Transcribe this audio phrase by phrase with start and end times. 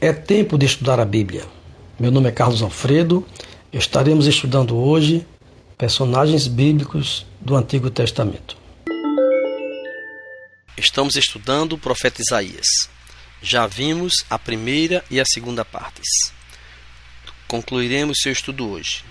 [0.00, 1.44] É tempo de estudar a Bíblia.
[1.98, 3.26] Meu nome é Carlos Alfredo.
[3.72, 5.26] Estaremos estudando hoje
[5.76, 8.56] personagens bíblicos do Antigo Testamento.
[10.76, 12.88] Estamos estudando o profeta Isaías.
[13.42, 16.37] Já vimos a primeira e a segunda partes.
[17.48, 19.02] Concluiremos seu estudo hoje.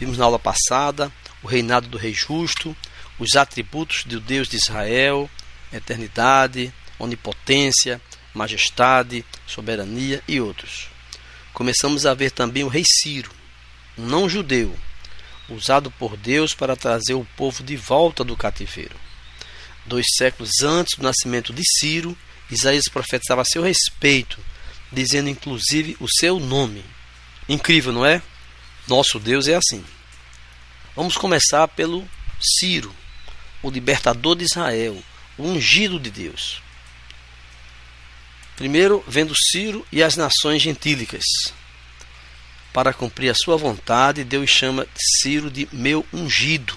[0.00, 2.74] Vimos na aula passada o reinado do Rei Justo,
[3.18, 5.28] os atributos do Deus de Israel,
[5.70, 8.00] eternidade, onipotência,
[8.32, 10.88] majestade, soberania e outros.
[11.52, 13.30] Começamos a ver também o rei Ciro,
[13.98, 14.74] um não-judeu,
[15.46, 18.96] usado por Deus para trazer o povo de volta do cativeiro.
[19.84, 22.16] Dois séculos antes do nascimento de Ciro,
[22.50, 24.38] Isaías profetizava a seu respeito,
[24.90, 26.82] dizendo inclusive o seu nome.
[27.48, 28.20] Incrível, não é?
[28.88, 29.84] Nosso Deus é assim.
[30.94, 32.08] Vamos começar pelo
[32.40, 32.94] Ciro,
[33.62, 35.02] o libertador de Israel,
[35.38, 36.62] o ungido de Deus.
[38.56, 41.24] Primeiro, vendo Ciro e as nações gentílicas.
[42.72, 44.86] Para cumprir a sua vontade, Deus chama
[45.20, 46.76] Ciro de meu ungido.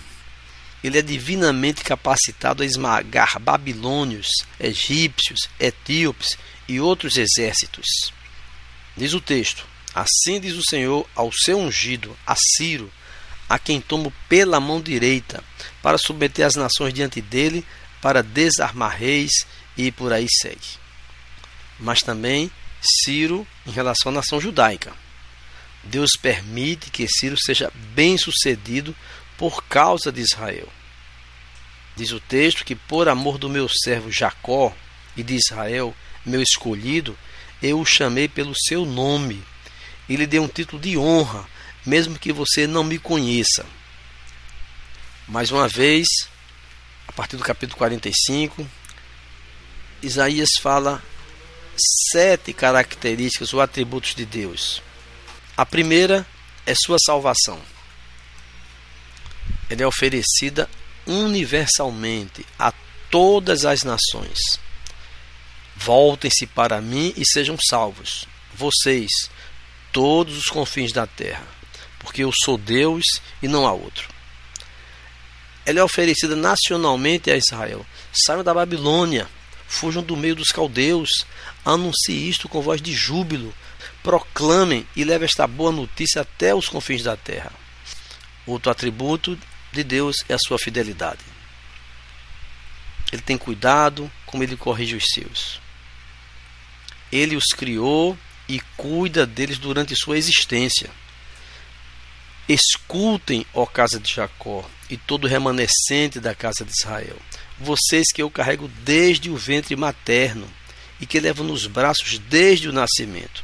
[0.83, 4.27] Ele é divinamente capacitado a esmagar babilônios,
[4.59, 7.85] egípcios, etíopes e outros exércitos.
[8.95, 12.91] Diz o texto: Assim diz o Senhor ao seu ungido, a Ciro,
[13.47, 15.43] a quem tomo pela mão direita,
[15.81, 17.65] para submeter as nações diante dele,
[18.01, 19.31] para desarmar reis,
[19.75, 20.79] e por aí segue
[21.79, 24.93] mas também Ciro em relação à nação judaica.
[25.83, 28.95] Deus permite que Ciro seja bem sucedido
[29.37, 30.67] por causa de Israel.
[31.95, 34.73] Diz o texto que, por amor do meu servo Jacó
[35.15, 37.17] e de Israel, meu escolhido,
[37.61, 39.43] eu o chamei pelo seu nome
[40.09, 41.47] e lhe dei um título de honra,
[41.85, 43.65] mesmo que você não me conheça.
[45.27, 46.07] Mais uma vez,
[47.07, 48.67] a partir do capítulo 45,
[50.01, 51.01] Isaías fala
[52.11, 54.81] sete características ou atributos de Deus.
[55.55, 56.25] A primeira
[56.65, 57.61] é sua salvação.
[59.69, 60.67] Ela é oferecida
[61.05, 62.73] universalmente a
[63.11, 64.59] todas as nações.
[65.75, 68.25] Voltem-se para mim e sejam salvos,
[68.55, 69.09] vocês,
[69.91, 71.45] todos os confins da terra,
[71.99, 73.03] porque eu sou Deus
[73.41, 74.07] e não há outro.
[75.65, 77.85] Ela é oferecida nacionalmente a Israel.
[78.11, 79.27] Saiam da Babilônia,
[79.67, 81.25] fujam do meio dos caldeus,
[81.63, 83.53] anuncie isto com voz de júbilo,
[84.01, 87.51] proclamem e leve esta boa notícia até os confins da terra.
[88.47, 89.37] Outro atributo
[89.71, 91.19] de Deus é a sua fidelidade.
[93.11, 95.59] Ele tem cuidado como ele corrige os seus.
[97.11, 98.17] Ele os criou
[98.49, 100.89] e cuida deles durante sua existência.
[102.47, 107.17] Escutem, ó casa de Jacó, e todo remanescente da casa de Israel,
[107.59, 110.49] vocês que eu carrego desde o ventre materno
[110.99, 113.43] e que levo nos braços desde o nascimento.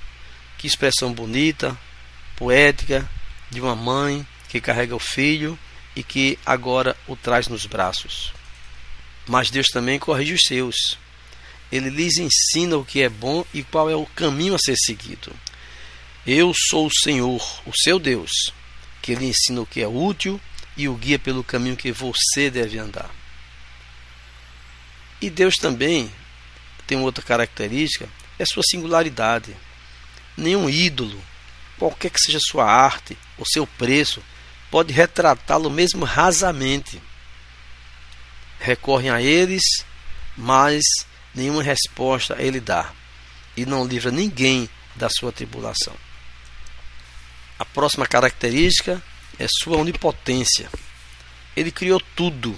[0.58, 1.78] Que expressão bonita,
[2.36, 3.08] poética
[3.52, 5.58] de uma mãe que carrega o filho
[5.96, 8.34] e que agora o traz nos braços.
[9.28, 10.98] Mas Deus também corrige os seus.
[11.72, 15.34] Ele lhes ensina o que é bom e qual é o caminho a ser seguido.
[16.26, 18.53] Eu sou o Senhor, o seu Deus,
[19.02, 20.40] que lhe ensina o que é útil
[20.78, 23.09] e o guia pelo caminho que você deve andar.
[25.22, 26.12] E Deus também
[26.86, 29.56] tem outra característica, é sua singularidade.
[30.38, 31.22] Nenhum ídolo,
[31.78, 34.22] qualquer que seja sua arte, o seu preço,
[34.70, 37.02] pode retratá-lo mesmo rasamente.
[38.59, 39.64] Recorrem a eles,
[40.36, 40.84] mas
[41.35, 42.91] nenhuma resposta ele dá,
[43.56, 45.94] e não livra ninguém da sua tribulação.
[47.59, 49.01] A próxima característica
[49.38, 50.69] é sua onipotência.
[51.56, 52.57] Ele criou tudo.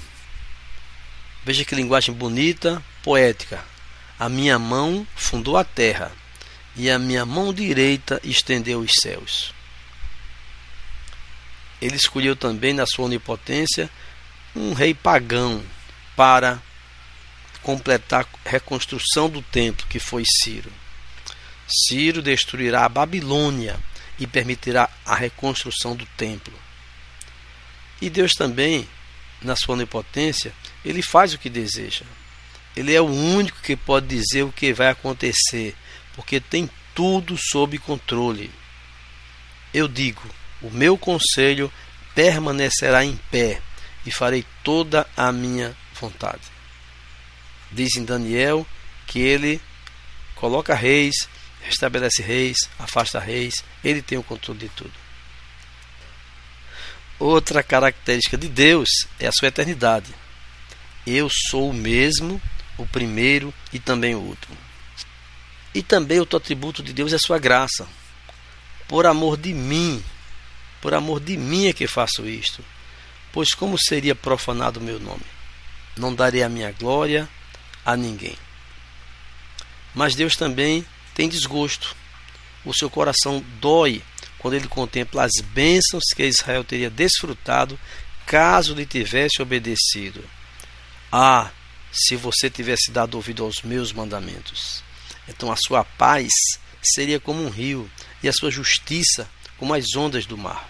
[1.44, 3.64] Veja que linguagem bonita, poética.
[4.20, 6.12] A minha mão fundou a terra,
[6.76, 9.54] e a minha mão direita estendeu os céus.
[11.82, 13.90] Ele escolheu também, na sua onipotência,
[14.56, 15.64] um rei pagão
[16.16, 16.62] para
[17.68, 20.72] completar a reconstrução do templo, que foi Ciro.
[21.68, 23.78] Ciro destruirá a Babilônia
[24.18, 26.54] e permitirá a reconstrução do templo.
[28.02, 28.88] E Deus também,
[29.42, 30.54] na sua onipotência,
[30.86, 32.06] ele faz o que deseja.
[32.74, 35.76] Ele é o único que pode dizer o que vai acontecer,
[36.16, 38.50] porque tem tudo sob controle.
[39.74, 40.24] Eu digo:
[40.62, 41.70] o meu conselho
[42.16, 43.62] permanecerá em pé
[44.06, 46.57] e farei toda a minha vontade.
[47.72, 48.66] Diz em Daniel
[49.06, 49.62] que ele
[50.36, 51.28] coloca reis,
[51.62, 54.94] restabelece reis, afasta reis, ele tem o controle de tudo.
[57.20, 60.14] Outra característica de Deus é a sua eternidade.
[61.06, 62.40] Eu sou o mesmo,
[62.78, 64.58] o primeiro e também o último.
[65.74, 67.88] E também outro atributo de Deus é a sua graça.
[68.88, 70.04] Por amor de mim,
[70.82, 72.64] por amor de mim é que faço isto.
[73.34, 75.26] Pois como seria profanado o meu nome?
[75.98, 77.28] Não darei a minha glória
[77.88, 78.38] a ninguém.
[79.96, 80.86] Mas Deus também
[81.16, 81.96] tem desgosto.
[82.66, 84.04] O seu coração dói
[84.38, 87.80] quando ele contempla as bênçãos que Israel teria desfrutado
[88.26, 90.22] caso lhe tivesse obedecido.
[91.10, 91.50] Ah,
[91.90, 94.84] se você tivesse dado ouvido aos meus mandamentos.
[95.30, 96.30] Então a sua paz
[96.84, 97.90] seria como um rio
[98.22, 100.70] e a sua justiça como as ondas do mar.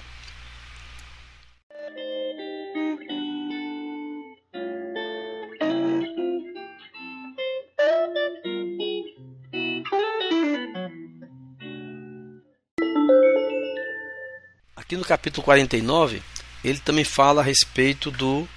[15.08, 16.22] Capítulo 49,
[16.64, 18.48] ele também fala a respeito do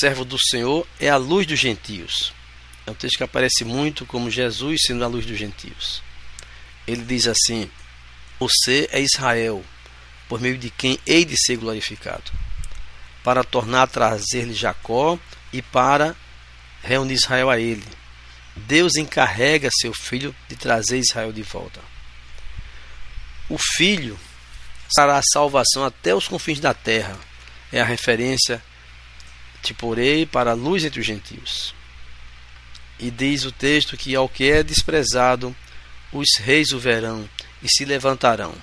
[0.00, 2.32] servo do Senhor é a luz dos gentios.
[2.86, 6.02] É um texto que aparece muito como Jesus sendo a luz dos gentios.
[6.86, 7.70] Ele diz assim:
[8.38, 9.64] Você é Israel,
[10.28, 12.32] por meio de quem hei de ser glorificado,
[13.22, 15.18] para tornar a trazer-lhe Jacó
[15.52, 16.16] e para
[16.82, 17.86] reunir Israel a ele.
[18.56, 21.80] Deus encarrega seu filho de trazer Israel de volta.
[23.48, 24.18] O filho
[24.94, 27.18] trará a salvação até os confins da terra.
[27.72, 28.62] É a referência
[29.62, 31.74] te porei para a luz entre os gentios.
[32.98, 35.54] E diz o texto que ao que é desprezado,
[36.12, 37.28] os reis o verão
[37.62, 38.54] e se levantarão,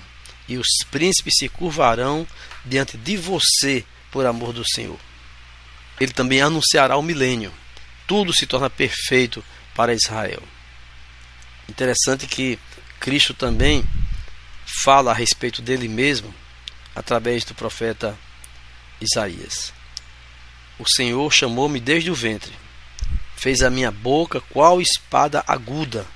[0.48, 2.26] e os príncipes se curvarão
[2.64, 4.98] diante de você por amor do Senhor.
[6.00, 7.52] Ele também anunciará o milênio.
[8.06, 10.42] Tudo se torna perfeito para Israel.
[11.68, 12.58] Interessante que
[13.00, 13.84] Cristo também
[14.68, 16.34] fala a respeito dele mesmo
[16.94, 18.18] através do profeta
[19.00, 19.72] Isaías.
[20.78, 22.52] O Senhor chamou-me desde o ventre,
[23.36, 26.06] fez a minha boca qual espada aguda.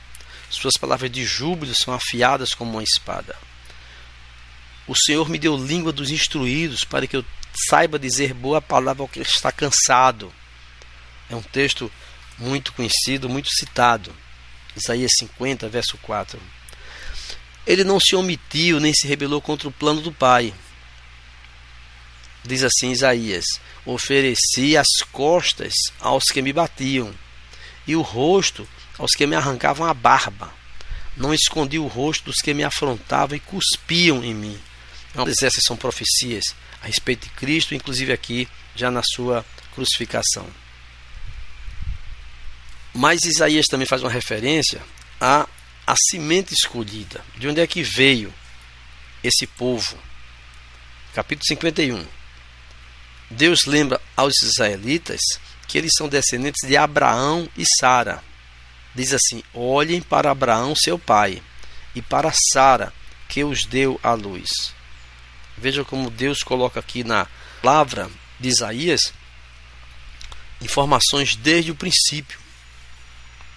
[0.51, 3.35] Suas palavras de júbilo são afiadas como uma espada.
[4.87, 7.25] O Senhor me deu língua dos instruídos para que eu
[7.69, 10.33] saiba dizer boa palavra ao que está cansado.
[11.31, 11.91] É um texto
[12.39, 14.15] muito conhecido, muito citado.
[14.77, 16.39] Isaías 50, verso 4.
[17.67, 20.53] Ele não se omitiu nem se rebelou contra o plano do Pai.
[22.45, 23.45] Diz assim Isaías:
[23.87, 27.15] Ofereci as costas aos que me batiam,
[27.87, 28.69] e o rosto
[28.99, 30.53] aos que me arrancavam a barba.
[31.17, 34.59] Não escondi o rosto dos que me afrontavam e cuspiam em mim.
[35.13, 36.45] Todas essas são profecias
[36.83, 39.45] a respeito de Cristo, inclusive aqui, já na sua
[39.75, 40.47] crucificação.
[42.95, 44.83] Mas Isaías também faz uma referência
[45.21, 45.47] à,
[45.87, 47.25] à semente escolhida.
[47.37, 48.33] De onde é que veio
[49.23, 49.97] esse povo?
[51.15, 52.07] Capítulo 51.
[53.31, 55.21] Deus lembra aos israelitas
[55.67, 58.23] que eles são descendentes de Abraão e Sara.
[58.95, 61.43] Diz assim: Olhem para Abraão, seu pai,
[61.95, 62.93] e para Sara,
[63.29, 64.75] que os deu à luz.
[65.57, 67.27] Veja como Deus coloca aqui na
[67.63, 69.13] palavra de Isaías
[70.61, 72.39] informações desde o princípio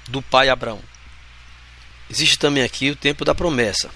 [0.08, 0.82] do pai Abraão.
[2.10, 3.90] Existe também aqui o tempo da promessa.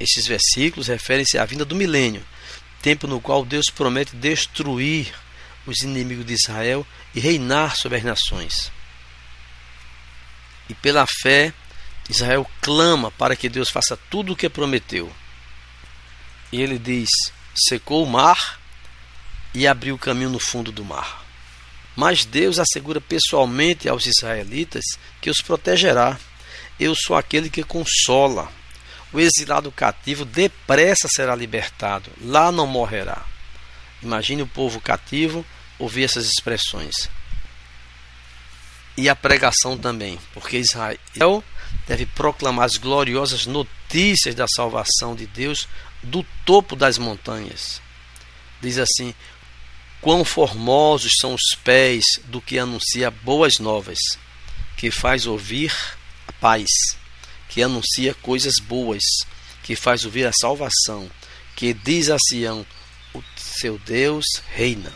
[0.00, 2.24] Esses versículos referem-se à vinda do milênio,
[2.82, 5.14] tempo no qual Deus promete destruir
[5.66, 8.72] os inimigos de Israel e reinar sobre as nações.
[10.68, 11.52] E pela fé,
[12.08, 15.12] Israel clama para que Deus faça tudo o que prometeu.
[16.52, 17.08] E ele diz:
[17.54, 18.60] secou o mar
[19.54, 21.24] e abriu o caminho no fundo do mar.
[21.96, 24.84] Mas Deus assegura pessoalmente aos israelitas
[25.20, 26.18] que os protegerá.
[26.78, 28.50] Eu sou aquele que consola
[29.14, 33.24] o exilado cativo depressa será libertado, lá não morrerá.
[34.02, 35.46] Imagine o povo cativo
[35.78, 37.08] ouvir essas expressões.
[38.96, 41.44] E a pregação também, porque Israel
[41.86, 45.68] deve proclamar as gloriosas notícias da salvação de Deus
[46.02, 47.80] do topo das montanhas.
[48.60, 49.14] Diz assim:
[50.00, 53.98] Quão formosos são os pés do que anuncia boas novas,
[54.76, 55.72] que faz ouvir
[56.44, 56.68] paz
[57.48, 59.02] que anuncia coisas boas,
[59.62, 61.10] que faz ouvir a salvação,
[61.56, 62.66] que diz a Sião:
[63.14, 64.92] o seu Deus reina.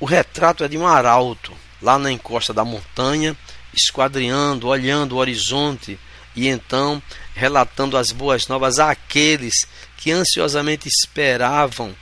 [0.00, 3.36] O retrato é de um arauto, lá na encosta da montanha,
[3.74, 6.00] esquadriando, olhando o horizonte
[6.34, 7.02] e então
[7.34, 9.66] relatando as boas novas àqueles
[9.98, 11.94] que ansiosamente esperavam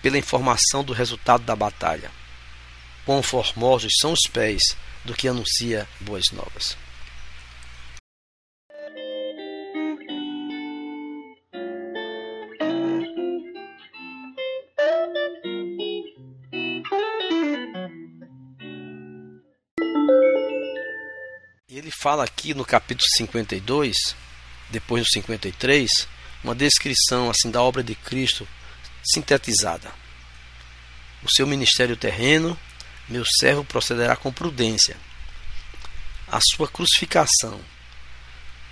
[0.00, 2.10] pela informação do resultado da batalha.
[3.06, 4.62] Quão formosos são os pés
[5.04, 6.81] do que anuncia boas novas.
[21.90, 24.14] Fala aqui no capítulo 52,
[24.70, 25.90] depois do 53,
[26.44, 28.46] uma descrição assim da obra de Cristo
[29.02, 29.92] sintetizada.
[31.22, 32.58] O seu ministério terreno,
[33.08, 34.96] meu servo procederá com prudência.
[36.28, 37.60] A sua crucificação,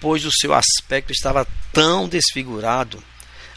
[0.01, 3.03] pois o seu aspecto estava tão desfigurado,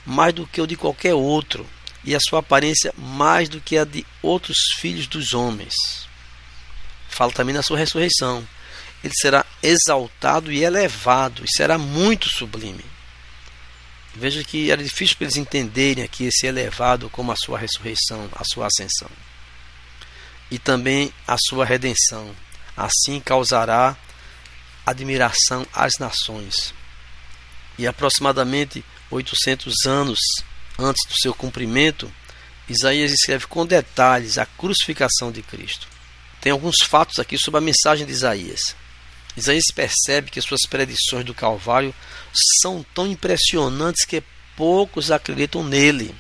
[0.05, 1.67] mais do que o de qualquer outro,
[2.03, 5.74] e a sua aparência mais do que a de outros filhos dos homens.
[7.10, 8.45] Fala também na sua ressurreição.
[9.03, 12.86] Ele será exaltado e elevado, e será muito sublime.
[14.15, 18.43] Veja que era difícil para eles entenderem aqui esse elevado como a sua ressurreição, a
[18.43, 19.10] sua ascensão.
[20.51, 22.33] E também a sua redenção.
[22.77, 23.98] Assim causará
[24.86, 26.74] admiração às nações.
[27.77, 30.19] E aproximadamente 800 anos
[30.77, 32.12] antes do seu cumprimento,
[32.69, 35.88] Isaías escreve com detalhes a crucificação de Cristo.
[36.39, 38.75] Tem alguns fatos aqui sobre a mensagem de Isaías.
[39.36, 41.94] Isaías percebe que suas predições do Calvário
[42.62, 44.24] são tão impressionantes que
[44.56, 46.16] poucos acreditam nele.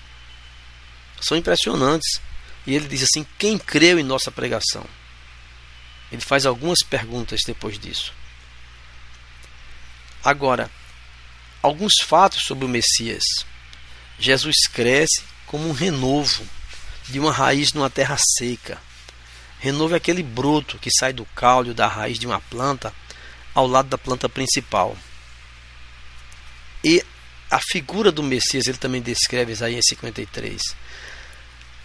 [1.21, 2.19] São impressionantes.
[2.65, 4.85] E ele diz assim: quem creu em nossa pregação?
[6.11, 8.13] Ele faz algumas perguntas depois disso.
[10.23, 10.69] Agora,
[11.61, 13.23] alguns fatos sobre o Messias.
[14.19, 16.47] Jesus cresce como um renovo
[17.09, 18.79] de uma raiz numa terra seca.
[19.59, 22.93] Renovo é aquele broto que sai do caule da raiz de uma planta
[23.53, 24.97] ao lado da planta principal.
[26.83, 27.03] E
[27.49, 30.61] a figura do Messias, ele também descreve aí em 53.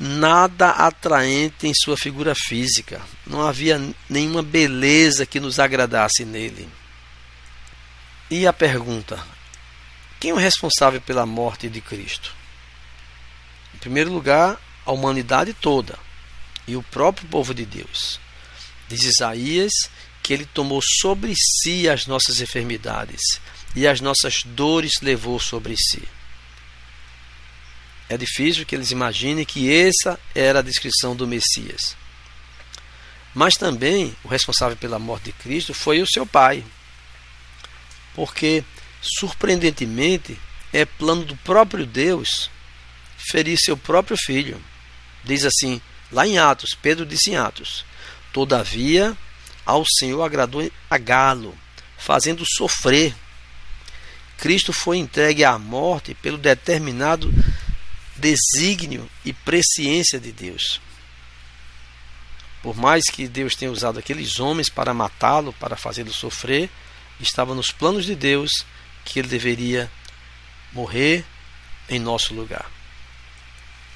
[0.00, 3.00] Nada atraente em sua figura física.
[3.26, 6.68] Não havia nenhuma beleza que nos agradasse nele.
[8.30, 9.22] E a pergunta:
[10.20, 12.34] quem é o responsável pela morte de Cristo?
[13.74, 15.98] Em primeiro lugar, a humanidade toda
[16.66, 18.20] e o próprio povo de Deus.
[18.88, 19.72] Diz Isaías
[20.28, 23.40] que ele tomou sobre si as nossas enfermidades
[23.74, 26.06] e as nossas dores levou sobre si.
[28.10, 31.96] É difícil que eles imaginem que essa era a descrição do Messias.
[33.34, 36.62] Mas também o responsável pela morte de Cristo foi o seu pai.
[38.14, 38.62] Porque,
[39.00, 40.38] surpreendentemente,
[40.74, 42.50] é plano do próprio Deus
[43.16, 44.62] ferir seu próprio filho.
[45.24, 45.80] Diz assim,
[46.12, 47.82] lá em Atos, Pedro disse em Atos:
[48.30, 49.16] Todavia,
[49.68, 51.54] ao Senhor agradou a galo,
[51.98, 53.14] fazendo sofrer.
[54.38, 57.30] Cristo foi entregue à morte pelo determinado
[58.16, 60.80] desígnio e presciência de Deus.
[62.62, 66.70] Por mais que Deus tenha usado aqueles homens para matá-lo, para fazê-lo sofrer,
[67.20, 68.50] estava nos planos de Deus
[69.04, 69.90] que ele deveria
[70.72, 71.26] morrer
[71.90, 72.70] em nosso lugar.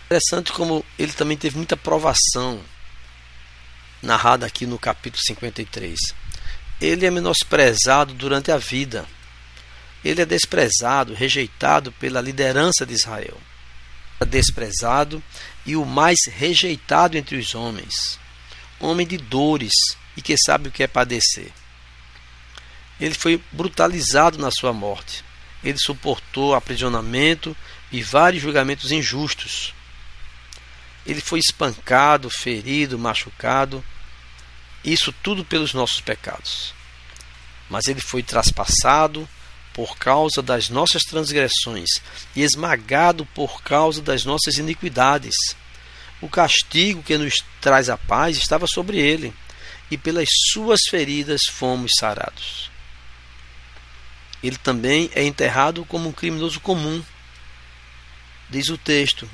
[0.04, 2.60] Interessante como ele também teve muita provação
[4.02, 5.98] narrada aqui no capítulo 53.
[6.80, 9.06] Ele é menosprezado durante a vida.
[10.04, 13.40] Ele é desprezado, rejeitado pela liderança de Israel.
[14.20, 15.22] É desprezado
[15.64, 18.18] e o mais rejeitado entre os homens.
[18.80, 19.72] Homem de dores
[20.16, 21.52] e que sabe o que é padecer.
[23.00, 25.24] Ele foi brutalizado na sua morte.
[25.62, 27.56] Ele suportou aprisionamento
[27.92, 29.72] e vários julgamentos injustos.
[31.06, 33.84] Ele foi espancado, ferido, machucado,
[34.84, 36.74] isso tudo pelos nossos pecados.
[37.68, 39.28] Mas ele foi traspassado
[39.72, 41.88] por causa das nossas transgressões
[42.36, 45.34] e esmagado por causa das nossas iniquidades.
[46.20, 49.34] O castigo que nos traz a paz estava sobre ele,
[49.90, 52.70] e pelas suas feridas fomos sarados.
[54.42, 57.04] Ele também é enterrado como um criminoso comum.
[58.48, 59.28] Diz o texto: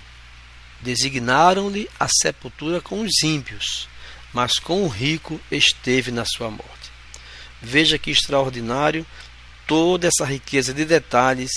[0.81, 3.89] Designaram-lhe a sepultura com os ímpios
[4.33, 6.93] mas com o rico esteve na sua morte.
[7.61, 9.07] Veja que extraordinário
[9.67, 11.51] toda essa riqueza de detalhes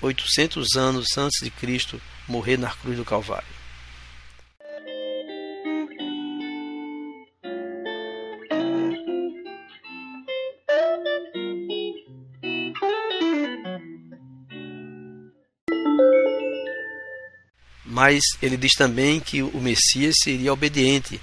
[0.00, 3.55] 800 anos antes de Cristo morrer na cruz do Calvário.
[17.96, 21.18] Mas ele diz também que o Messias seria obediente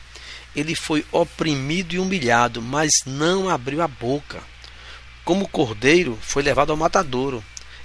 [0.56, 4.42] ele foi oprimido e humilhado, mas não abriu a boca.
[5.26, 7.44] Como cordeiro, foi levado ao matadouro,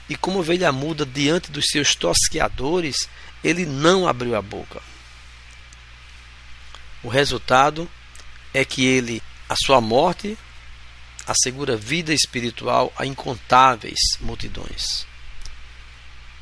[0.08, 3.08] e como ovelha muda diante dos seus tosqueadores,
[3.42, 4.82] ele não abriu a boca.
[7.02, 7.88] O resultado
[8.52, 10.36] é que ele, a sua morte,
[11.26, 15.06] assegura vida espiritual a incontáveis multidões.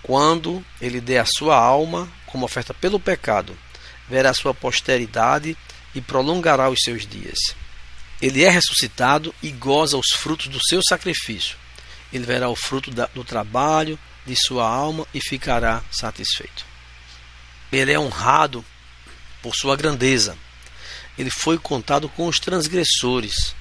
[0.03, 3.56] Quando ele der a sua alma como oferta pelo pecado,
[4.09, 5.56] verá sua posteridade
[5.95, 7.38] e prolongará os seus dias.
[8.21, 11.56] ele é ressuscitado e goza os frutos do seu sacrifício.
[12.12, 16.64] Ele verá o fruto do trabalho de sua alma e ficará satisfeito.
[17.71, 18.64] Ele é honrado
[19.42, 20.37] por sua grandeza.
[21.18, 23.54] Ele foi contado com os transgressores.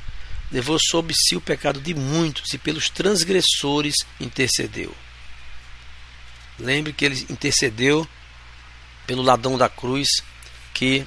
[0.51, 4.95] Levou sobre si o pecado de muitos e pelos transgressores intercedeu.
[6.57, 8.07] Lembre que ele intercedeu
[9.05, 10.07] pelo ladrão da cruz
[10.74, 11.05] que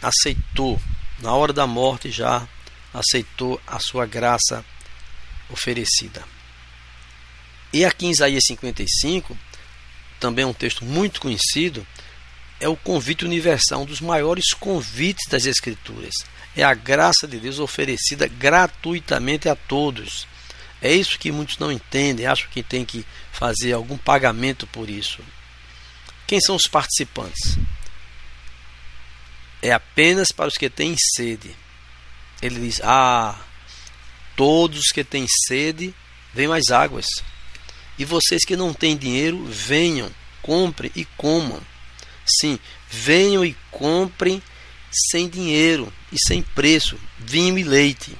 [0.00, 0.80] aceitou,
[1.20, 2.46] na hora da morte já
[2.92, 4.64] aceitou a sua graça
[5.48, 6.22] oferecida.
[7.72, 9.36] E aqui em Isaías 55,
[10.20, 11.86] também um texto muito conhecido,
[12.60, 16.14] é o convite universal, um dos maiores convites das Escrituras.
[16.54, 20.28] É a graça de Deus oferecida gratuitamente a todos.
[20.80, 25.22] É isso que muitos não entendem, acham que tem que fazer algum pagamento por isso.
[26.32, 27.58] Quem são os participantes?
[29.60, 31.54] É apenas para os que têm sede.
[32.40, 33.38] Ele diz: Ah,
[34.34, 35.94] todos que têm sede,
[36.32, 37.04] vem mais águas.
[37.98, 40.10] E vocês que não têm dinheiro, venham,
[40.40, 41.60] comprem e comam.
[42.24, 42.58] Sim,
[42.88, 44.42] venham e comprem
[45.10, 48.16] sem dinheiro e sem preço, vinho e leite.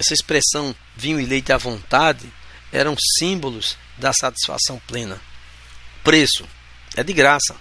[0.00, 2.28] Essa expressão vinho e leite à vontade
[2.72, 5.22] eram símbolos da satisfação plena.
[6.04, 6.46] Preço
[6.94, 7.56] é de graça.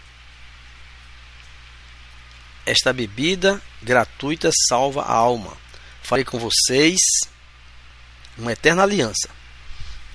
[2.66, 5.56] Esta bebida gratuita salva a alma.
[6.02, 7.00] Falei com vocês
[8.38, 9.30] uma eterna aliança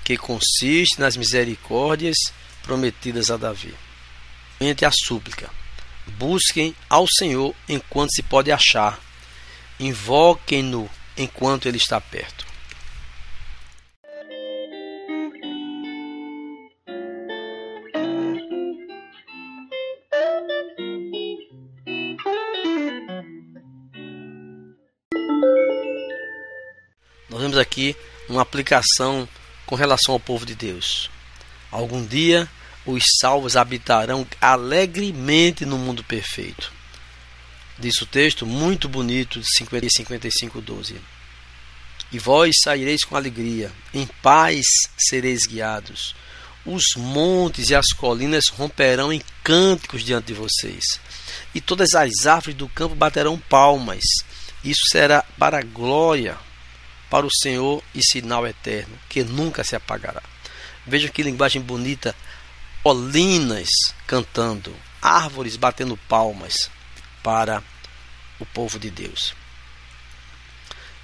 [0.03, 2.17] que consiste nas misericórdias
[2.61, 3.73] prometidas a Davi.
[4.61, 5.49] Entre a súplica.
[6.05, 8.99] Busquem ao Senhor enquanto se pode achar.
[9.79, 12.48] Invoquem-no enquanto ele está perto.
[27.49, 27.95] Nós vemos aqui
[28.27, 29.27] uma aplicação
[29.65, 31.09] com relação ao povo de Deus.
[31.71, 32.47] Algum dia
[32.85, 36.71] os salvos habitarão alegremente no mundo perfeito.
[37.77, 41.01] Diz o texto muito bonito de 50 e 55, 12.
[42.11, 46.15] E vós saireis com alegria, em paz sereis guiados.
[46.63, 50.83] Os montes e as colinas romperão em cânticos diante de vocês,
[51.55, 54.03] e todas as árvores do campo baterão palmas.
[54.63, 56.37] Isso será para a glória
[57.09, 60.21] para o Senhor e sinal eterno, que nunca se apagará.
[60.85, 62.15] Veja que linguagem bonita,
[62.83, 63.69] colinas
[64.05, 66.69] cantando, árvores batendo palmas
[67.23, 67.63] para
[68.39, 69.33] o povo de Deus.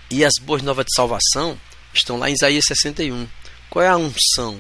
[0.10, 1.60] E as boas novas de salvação
[1.94, 3.28] estão lá em Isaías 61.
[3.70, 4.60] Qual é a unção?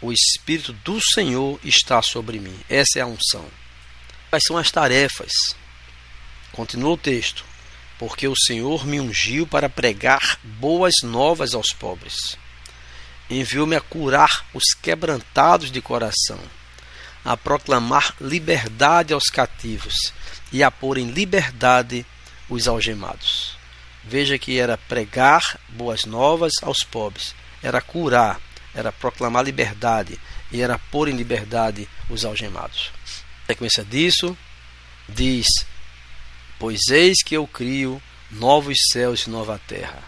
[0.00, 2.58] O Espírito do Senhor está sobre mim.
[2.68, 3.48] Essa é a unção.
[4.30, 5.32] Quais são as tarefas?
[6.52, 7.47] Continua o texto
[7.98, 12.38] porque o Senhor me ungiu para pregar boas novas aos pobres.
[13.28, 16.38] Enviou-me a curar os quebrantados de coração,
[17.24, 20.14] a proclamar liberdade aos cativos
[20.52, 22.06] e a pôr em liberdade
[22.48, 23.58] os algemados.
[24.04, 28.40] Veja que era pregar boas novas aos pobres, era curar,
[28.74, 30.18] era proclamar liberdade
[30.50, 32.90] e era pôr em liberdade os algemados.
[33.42, 34.36] Na sequência disso,
[35.08, 35.46] diz
[36.58, 40.02] Pois eis que eu crio novos céus e nova terra,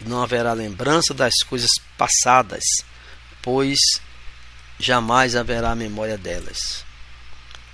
[0.00, 2.64] e não haverá lembrança das coisas passadas,
[3.42, 3.78] pois
[4.78, 6.84] jamais haverá memória delas.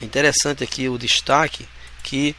[0.00, 1.68] Interessante aqui o destaque
[2.02, 2.34] que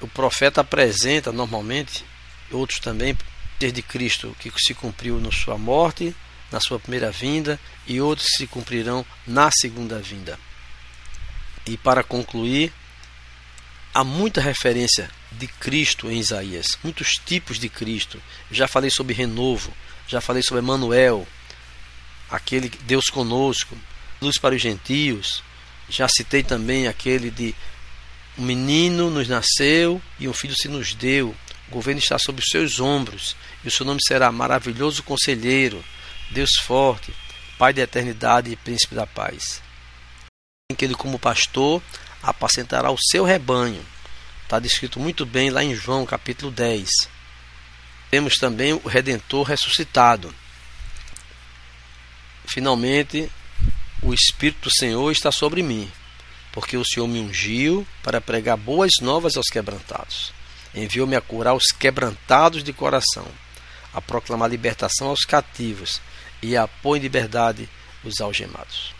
[0.00, 2.04] o profeta apresenta normalmente,
[2.50, 3.16] outros também,
[3.58, 6.14] desde Cristo, que se cumpriu na sua morte,
[6.50, 10.38] na sua primeira vinda, e outros se cumprirão na segunda vinda.
[11.66, 12.72] E para concluir,
[13.94, 18.20] há muita referência de Cristo em Isaías, muitos tipos de Cristo.
[18.50, 19.72] Já falei sobre renovo,
[20.08, 21.26] já falei sobre Emmanuel,
[22.28, 23.78] aquele Deus conosco,
[24.20, 25.42] luz para os gentios.
[25.88, 27.54] Já citei também aquele de
[28.36, 31.34] um menino nos nasceu e um filho se nos deu.
[31.68, 35.84] O governo está sobre os seus ombros e o seu nome será maravilhoso conselheiro,
[36.30, 37.14] Deus forte,
[37.56, 39.62] Pai da eternidade e príncipe da paz.
[40.76, 41.80] Que ele como pastor
[42.24, 43.84] apacentará o seu rebanho.
[44.42, 46.88] Está descrito muito bem lá em João capítulo 10.
[48.10, 50.34] Temos também o Redentor ressuscitado.
[52.46, 53.30] Finalmente,
[54.02, 55.90] o Espírito do Senhor está sobre mim,
[56.52, 60.32] porque o Senhor me ungiu para pregar boas novas aos quebrantados.
[60.74, 63.26] Enviou-me a curar os quebrantados de coração,
[63.92, 66.00] a proclamar libertação aos cativos
[66.42, 67.68] e a pôr em liberdade
[68.02, 68.94] os algemados.